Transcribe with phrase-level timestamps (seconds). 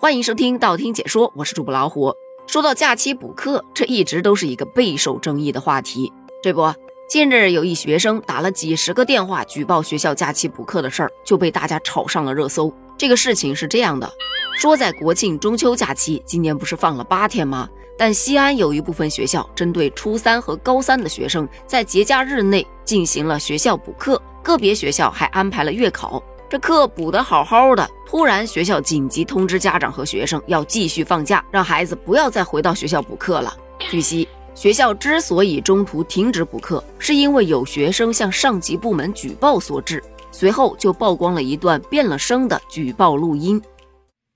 [0.00, 2.14] 欢迎收听道听解说，我是主播老虎。
[2.46, 6.12] 说到假期补课，这一直都是一个备受争议的话题。
[6.40, 6.72] 这不，
[7.10, 12.72] 近日有一学生打了几十个电话举报学校假期补课的事儿，就被大家炒上了热搜。
[12.96, 14.08] 这个事情是这样的：
[14.56, 17.68] 说在国庆中秋假期，今年不是放了八天吗？
[17.98, 26.22] 但西安有一部分学校针对初三和高三的学生，在节假日内进行了学校补课，个别学校还安排了月考。
[26.50, 33.54] 这课补得好好的，突然学校紧急通知家长和学生要继续放假，让孩子不要再回到学校补课了。
[33.90, 40.02] 据悉，学校之所以中途停止补课，是因为有学生向上级部门举报所致。
[40.30, 43.60] 随后就曝光了一段变了声的举报录音。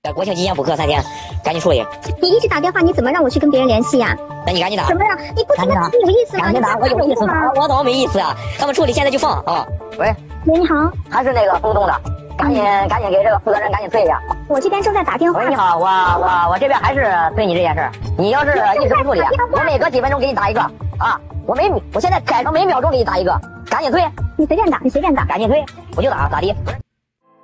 [0.03, 1.03] 在国庆期间补课三天，
[1.43, 1.83] 赶紧处理。
[2.21, 4.15] 你一直打电话，你怎么让我去跟别人联系呀？
[4.45, 4.87] 那你赶紧打。
[4.87, 5.17] 怎么让？
[5.35, 5.71] 你不打你
[6.03, 6.43] 有意思吗？
[6.43, 7.49] 赶紧打，我有意思吗？
[7.55, 8.35] 我怎么没意思啊？
[8.59, 9.65] 他们处理现在就放啊。
[9.97, 10.13] 喂。
[10.45, 12.01] 喂，你好，还是那个东东的，
[12.37, 14.21] 赶紧赶紧给这个负责人赶紧催一下。
[14.49, 15.39] 我这边正在打电话。
[15.39, 17.89] 喂，你好，我我我这边还是催你这件事。
[18.17, 19.21] 你要是一直不处理，
[19.53, 20.59] 我每隔几分钟给你打一个
[20.97, 21.17] 啊！
[21.45, 24.03] 我每我现在改成每秒钟给你打一个，赶紧催。
[24.37, 25.63] 你随便打，你随便打，赶紧催，
[25.95, 26.53] 我就打，咋地？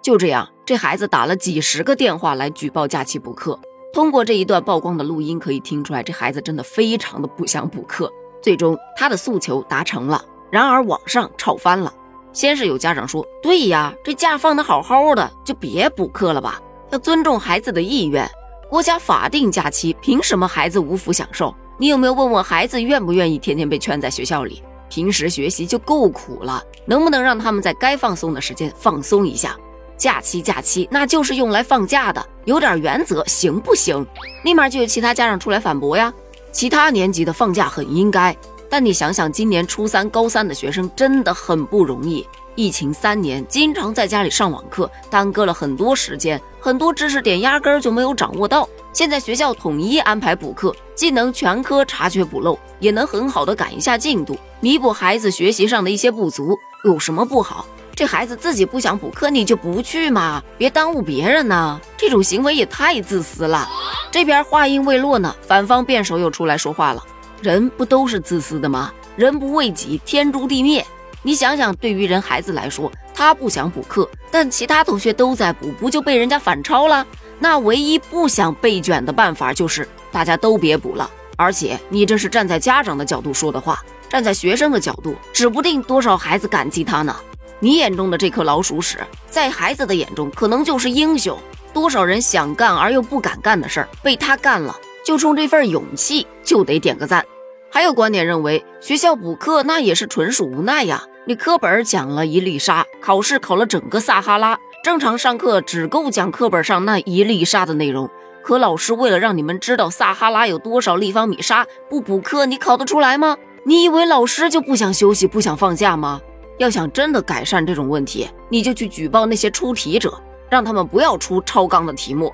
[0.02, 3.58] 就这样，这孩子打了几十个电话来举报假期补课。
[3.94, 8.12] 通过这一段曝光的录音，可以听出来，这孩子真的非常的不想补课。
[8.44, 11.94] 最终，他的诉求达成了，然而网上吵翻了。
[12.32, 18.30] 先是有家长说：“对呀，这假放的好好的，就别补课了吧，要尊重孩子的意愿。
[18.70, 21.54] 国家法定假期，凭什么孩子无福享受？
[21.78, 24.62] 你有没有问问孩子愿不愿意天天被圈在学校里？
[24.90, 29.58] 平时学习就够苦了，能不能让他们在该放松的时间放松一下？
[29.98, 34.06] 假期假期，那就是用来放假的，有点原则行不行？
[34.44, 36.14] 立马就有其他家长出来反驳呀，
[36.52, 38.36] 其他年级的放假很应该。”
[38.70, 42.28] 但你想想，今年初三、高三的学生真的很不容易。
[42.56, 48.68] 疫情三年，经常在家里上网课，耽搁了很多时间，很多知识点压根儿就没有掌握到。
[48.92, 57.66] 现在学校统一安排补课，既能全科查缺补漏，也能很好的赶一下进度，弥补孩子学习上的一些不足，有什么不好？
[57.96, 61.80] 这孩子自己不想补课，你就不去嘛，别耽误别人呢。
[61.98, 63.70] 这种行为也太自私了。
[64.12, 67.04] 这边话音未落呢，反方辩手又出来说话了。
[67.42, 68.92] 人不都是自私的吗？
[69.16, 70.86] 人不为己，天诛地灭。
[71.22, 77.06] 你想想，对于人孩子来说，他不想补课，但其他同学都在补，不就被人家反超了？
[77.40, 81.10] 那唯一不想被卷的办法就是大家都别补了。
[81.38, 87.16] 而且你这是站在家长的角度说的话，站在学生的角度，指不定多少孩子感激他呢。
[87.60, 88.98] 你眼中的这颗老鼠屎，
[89.30, 91.38] 在孩子的眼中可能就是英雄。
[91.74, 94.76] 多少人想干而又不敢干的事儿，被他干了。
[95.10, 97.26] 就冲这份勇气，就得点个赞。
[97.72, 101.04] 还有观点认为，学校补课那也是纯属无奈呀。
[101.26, 108.08] 你课本讲了一粒沙，考试考了整个撒哈拉，正常上课只够讲课本上那一粒沙的内容。
[108.44, 113.36] 可老师为了让你们知道撒哈拉有多少立方米沙，不补课你考得出来吗？
[113.64, 116.22] 你以为老师就不想休息、不想放假吗？
[116.60, 120.22] 要想真的改善这种问题，你就去举报那些出题者，
[120.52, 122.32] 让他们不要出超纲的题目。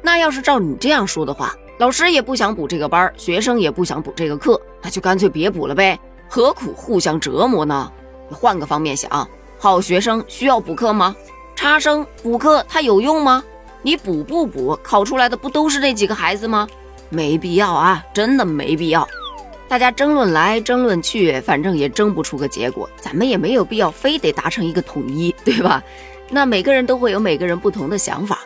[0.00, 5.98] 那要是照你这样说的话，老师也不想补这个班，学生也不想补这个课，那就干脆别补了呗，
[6.28, 7.90] 何苦互相折磨呢？
[8.28, 11.14] 你换个方面想，好学生需要补课吗？
[11.56, 13.42] 差生补课他有用吗？
[13.82, 16.68] 你补不补，考出来的不都是那几个孩子吗？
[17.10, 19.06] 没必要啊，真的没必要。
[19.68, 25.82] 大家争论来争论去，反正也争不出个结果，咱们也没有必要非得达成一个统一，对吧？
[26.30, 28.40] 那每个人都会有每个人不同的想法，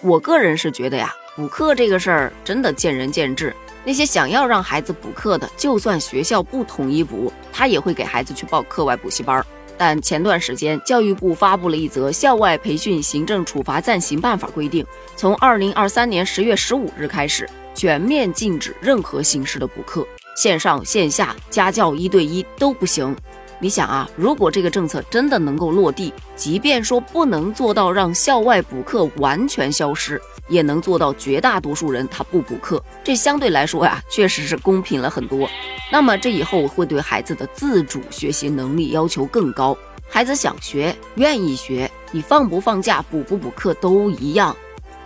[0.00, 1.12] 我个人是觉得呀。
[1.36, 3.52] 补课这个事儿真的见仁见智。
[3.84, 9.44] 那些想要让孩子补课的，就算学校不统一补，他也会给孩子去报课外补习班。
[9.76, 14.86] 但前段时间，教育部发布了一则校外培训行政处罚暂行办法，规定
[15.16, 20.06] 从二零二三年十月十五日开始，全面禁止任何形式的补课，
[20.36, 23.14] 线上线下、家教一对一都不行。
[23.64, 30.20] 你想啊，如果这个政策真的能够落地，即便说不能做到让校外补课完全消失。
[30.48, 35.48] 也能做到绝大多数人他不补课，这相对来说呀，确实是公平了很多。
[35.90, 39.74] 那么这以后会对孩子的自主学习能力要求更高。
[40.10, 44.54] 孩子想学，愿意学，你放不放假、补不补课都一样。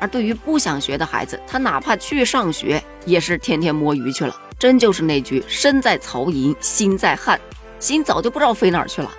[0.00, 4.34] 而对于不想学的孩子，他哪怕去上学，也是天天摸鱼去了。
[4.58, 7.40] 真就是那句“身在曹营心在汉”，
[7.78, 9.10] 心早就不知道飞哪儿去了。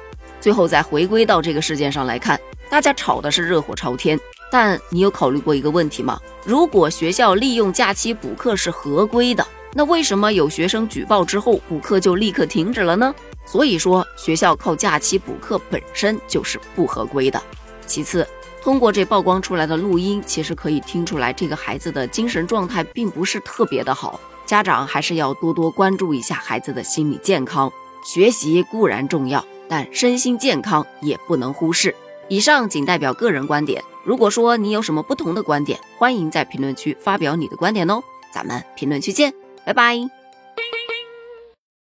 [0.42, 2.40] 最后再回归到这个事件上来看，
[2.70, 4.20] 大家吵的是热火朝天。
[4.52, 6.20] 但你有考虑过一个问题吗？
[6.44, 13.14] 如果学校利用假期补课是合规的，那为什么有学生举报之后补课就立刻停止了呢？
[13.46, 17.40] 所以说，学校靠假期补课本身就是不合规的。
[17.86, 18.28] 其次，
[18.64, 24.20] 通过这曝光出来的录音，其实可以听出来，这个孩子的精神状态并不是特别的好。
[24.46, 27.72] 家长还是要多多关注一下孩子的心理健康。
[28.04, 31.96] 学习固然重要，但身心健康也不能忽视。
[32.28, 33.84] 以上仅代表个人观点。
[34.06, 38.02] 如果说你有什么不同的观点，欢迎在评论区发表你的观点哦。
[38.34, 39.34] 咱们评论区见，
[39.66, 40.19] 拜拜。